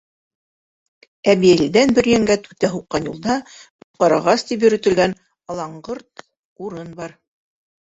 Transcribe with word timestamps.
Әбйәлилдән 1.33 1.93
Бөрйәнгә 1.97 2.37
түтә 2.47 2.71
һуҡҡан 2.77 3.11
юлда 3.11 3.37
Өс 3.53 3.61
ҡарағас 4.05 4.47
тип 4.49 4.67
йөрөтөлгән 4.69 5.17
алаңғырт 5.57 6.27
урын 6.71 6.93
бар. 7.05 7.19